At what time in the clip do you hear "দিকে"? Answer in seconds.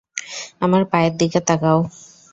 1.17-1.39